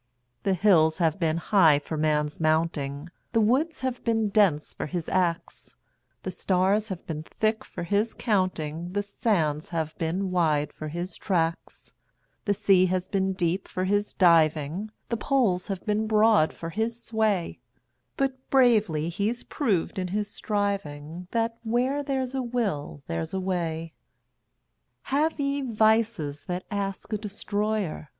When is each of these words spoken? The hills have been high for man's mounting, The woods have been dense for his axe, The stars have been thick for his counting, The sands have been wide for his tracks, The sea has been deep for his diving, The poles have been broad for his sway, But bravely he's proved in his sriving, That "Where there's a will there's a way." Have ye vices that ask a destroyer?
The 0.41 0.55
hills 0.55 0.97
have 0.97 1.19
been 1.19 1.37
high 1.37 1.77
for 1.77 1.95
man's 1.95 2.39
mounting, 2.39 3.11
The 3.33 3.39
woods 3.39 3.81
have 3.81 4.03
been 4.03 4.29
dense 4.29 4.73
for 4.73 4.87
his 4.87 5.07
axe, 5.09 5.75
The 6.23 6.31
stars 6.31 6.87
have 6.89 7.05
been 7.05 7.21
thick 7.21 7.63
for 7.63 7.83
his 7.83 8.15
counting, 8.15 8.93
The 8.93 9.03
sands 9.03 9.69
have 9.69 9.95
been 9.99 10.31
wide 10.31 10.73
for 10.73 10.87
his 10.87 11.15
tracks, 11.17 11.93
The 12.45 12.53
sea 12.55 12.87
has 12.87 13.07
been 13.07 13.33
deep 13.33 13.67
for 13.67 13.83
his 13.83 14.15
diving, 14.15 14.89
The 15.09 15.17
poles 15.17 15.67
have 15.67 15.85
been 15.85 16.07
broad 16.07 16.51
for 16.51 16.71
his 16.71 17.03
sway, 17.03 17.59
But 18.17 18.49
bravely 18.49 19.07
he's 19.07 19.43
proved 19.43 19.99
in 19.99 20.07
his 20.07 20.31
sriving, 20.31 21.27
That 21.29 21.59
"Where 21.61 22.01
there's 22.01 22.33
a 22.33 22.41
will 22.41 23.03
there's 23.05 23.35
a 23.35 23.39
way." 23.39 23.93
Have 25.13 25.39
ye 25.39 25.61
vices 25.61 26.45
that 26.45 26.65
ask 26.71 27.13
a 27.13 27.19
destroyer? 27.19 28.09